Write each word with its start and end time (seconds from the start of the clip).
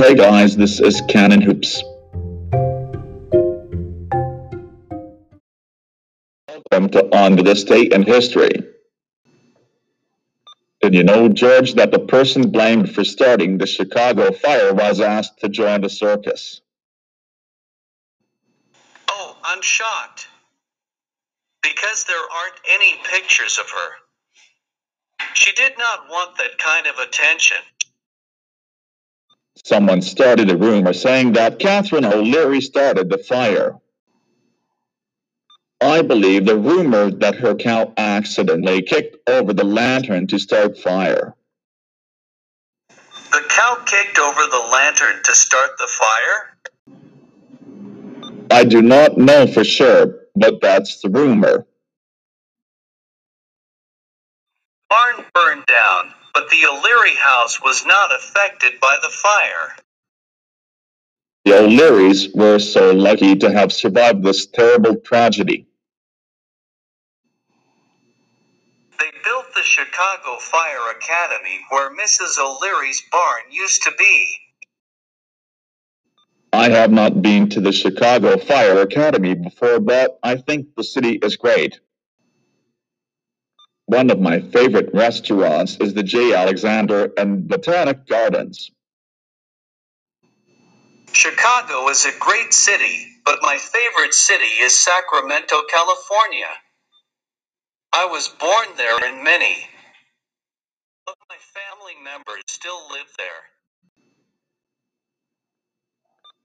Hey 0.00 0.14
guys, 0.14 0.56
this 0.56 0.80
is 0.80 1.02
Cannon 1.10 1.42
Hoops. 1.42 1.84
Welcome 6.48 6.88
to 6.92 7.14
On 7.14 7.36
This 7.36 7.64
Day 7.64 7.82
in 7.82 8.04
History. 8.04 8.48
Did 10.80 10.94
you 10.94 11.04
know, 11.04 11.28
George, 11.28 11.74
that 11.74 11.92
the 11.92 11.98
person 11.98 12.50
blamed 12.50 12.90
for 12.94 13.04
starting 13.04 13.58
the 13.58 13.66
Chicago 13.66 14.32
fire 14.32 14.72
was 14.72 15.00
asked 15.00 15.40
to 15.40 15.50
join 15.50 15.82
the 15.82 15.90
circus? 15.90 16.62
Oh, 19.10 19.36
I'm 19.44 19.60
shocked. 19.60 20.28
Because 21.62 22.04
there 22.04 22.16
aren't 22.16 22.60
any 22.72 22.94
pictures 23.12 23.58
of 23.58 23.68
her. 23.68 25.26
She 25.34 25.52
did 25.52 25.76
not 25.76 26.08
want 26.08 26.38
that 26.38 26.56
kind 26.56 26.86
of 26.86 26.96
attention. 26.96 27.58
Someone 29.70 30.02
started 30.02 30.50
a 30.50 30.56
rumor 30.56 30.92
saying 30.92 31.34
that 31.34 31.60
Catherine 31.60 32.04
O'Leary 32.04 32.60
started 32.60 33.08
the 33.08 33.18
fire. 33.18 33.76
I 35.80 36.02
believe 36.02 36.44
the 36.44 36.58
rumor 36.58 37.12
that 37.12 37.36
her 37.36 37.54
cow 37.54 37.92
accidentally 37.96 38.82
kicked 38.82 39.28
over 39.28 39.52
the 39.52 39.62
lantern 39.62 40.26
to 40.26 40.40
start 40.40 40.76
fire. 40.76 41.36
The 42.88 43.44
cow 43.48 43.76
kicked 43.86 44.18
over 44.18 44.40
the 44.50 44.68
lantern 44.72 45.22
to 45.22 45.34
start 45.36 45.70
the 45.78 45.86
fire? 45.86 46.96
I 48.50 48.64
do 48.64 48.82
not 48.82 49.18
know 49.18 49.46
for 49.46 49.62
sure, 49.62 50.16
but 50.34 50.60
that's 50.60 51.00
the 51.00 51.10
rumor. 51.10 51.64
Barn 54.88 55.24
burned 55.32 55.66
down, 55.66 56.12
but 56.40 56.48
the 56.48 56.66
O'Leary 56.66 57.16
house 57.16 57.60
was 57.62 57.84
not 57.84 58.14
affected 58.14 58.80
by 58.80 58.96
the 59.02 59.10
fire. 59.10 59.76
The 61.44 61.58
O'Learys 61.58 62.32
were 62.34 62.58
so 62.58 62.92
lucky 62.92 63.36
to 63.36 63.50
have 63.50 63.70
survived 63.72 64.22
this 64.22 64.46
terrible 64.46 64.96
tragedy. 64.96 65.66
They 68.98 69.10
built 69.22 69.46
the 69.54 69.62
Chicago 69.62 70.38
Fire 70.38 70.90
Academy 70.96 71.60
where 71.68 71.90
Mrs. 71.90 72.38
O'Leary's 72.38 73.02
barn 73.12 73.42
used 73.50 73.82
to 73.82 73.92
be. 73.98 74.28
I 76.54 76.70
have 76.70 76.90
not 76.90 77.20
been 77.20 77.50
to 77.50 77.60
the 77.60 77.72
Chicago 77.72 78.38
Fire 78.38 78.80
Academy 78.80 79.34
before, 79.34 79.78
but 79.78 80.18
I 80.22 80.36
think 80.36 80.74
the 80.74 80.84
city 80.84 81.18
is 81.22 81.36
great. 81.36 81.80
One 83.90 84.10
of 84.10 84.20
my 84.20 84.40
favorite 84.40 84.94
restaurants 84.94 85.76
is 85.80 85.94
the 85.94 86.04
J. 86.04 86.32
Alexander 86.32 87.12
and 87.18 87.48
Botanic 87.48 88.06
Gardens. 88.06 88.70
Chicago 91.12 91.88
is 91.88 92.06
a 92.06 92.12
great 92.20 92.54
city, 92.54 93.08
but 93.26 93.40
my 93.42 93.58
favorite 93.58 94.14
city 94.14 94.44
is 94.62 94.78
Sacramento, 94.78 95.56
California. 95.68 96.46
I 97.92 98.06
was 98.06 98.28
born 98.28 98.68
there 98.76 98.96
and 99.04 99.24
many 99.24 99.56
of 101.08 101.14
my 101.28 101.36
family 101.52 101.94
members 102.04 102.44
still 102.48 102.80
live 102.92 103.10
there. 103.18 103.59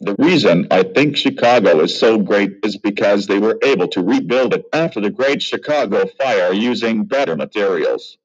The 0.00 0.14
reason 0.18 0.66
I 0.70 0.82
think 0.82 1.16
Chicago 1.16 1.80
is 1.80 1.98
so 1.98 2.18
great 2.18 2.58
is 2.62 2.76
because 2.76 3.26
they 3.26 3.38
were 3.38 3.58
able 3.62 3.88
to 3.88 4.02
rebuild 4.02 4.52
it 4.52 4.66
after 4.72 5.00
the 5.00 5.08
Great 5.08 5.42
Chicago 5.42 6.06
Fire 6.18 6.52
using 6.52 7.04
better 7.04 7.34
materials. 7.34 8.18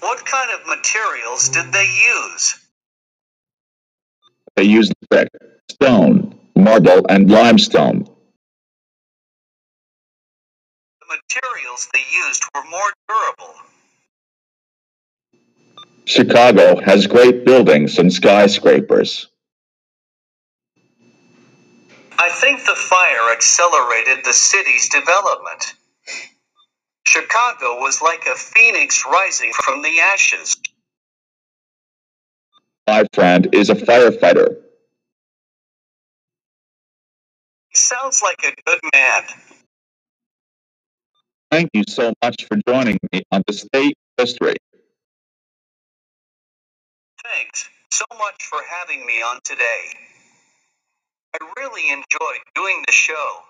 What 0.00 0.24
kind 0.26 0.50
of 0.50 0.66
materials 0.66 1.48
did 1.48 1.72
they 1.72 1.86
use? 1.86 2.58
They 4.56 4.64
used 4.64 4.92
brick, 5.08 5.28
stone, 5.70 6.38
marble, 6.54 7.06
and 7.08 7.30
limestone. 7.30 8.04
The 11.00 11.06
materials 11.06 11.88
they 11.94 12.04
used 12.26 12.44
were 12.54 12.64
more 12.70 12.92
durable. 13.08 13.54
Chicago 16.04 16.80
has 16.80 17.06
great 17.06 17.44
buildings 17.44 17.98
and 17.98 18.12
skyscrapers. 18.12 19.28
I 22.18 22.30
think 22.30 22.60
the 22.66 22.74
fire 22.74 23.32
accelerated 23.32 24.24
the 24.24 24.32
city's 24.32 24.88
development. 24.88 25.74
Chicago 27.06 27.80
was 27.80 28.02
like 28.02 28.26
a 28.26 28.34
phoenix 28.36 29.04
rising 29.06 29.52
from 29.52 29.82
the 29.82 30.00
ashes. 30.00 30.56
My 32.86 33.04
friend 33.14 33.48
is 33.52 33.70
a 33.70 33.74
firefighter. 33.74 34.56
He 37.70 37.78
sounds 37.78 38.22
like 38.22 38.38
a 38.44 38.54
good 38.66 38.80
man. 38.92 39.22
Thank 41.50 41.70
you 41.74 41.84
so 41.88 42.12
much 42.22 42.44
for 42.46 42.58
joining 42.68 42.98
me 43.12 43.22
on 43.32 43.42
the 43.46 43.52
State 43.52 43.96
History. 44.18 44.56
Thanks 47.34 47.68
so 47.92 48.04
much 48.18 48.42
for 48.42 48.58
having 48.68 49.06
me 49.06 49.22
on 49.22 49.40
today. 49.44 49.94
I 51.34 51.46
really 51.58 51.90
enjoyed 51.90 52.42
doing 52.56 52.82
the 52.86 52.92
show. 52.92 53.40